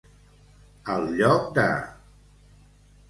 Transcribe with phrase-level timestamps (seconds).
[0.95, 1.67] Al lloc de.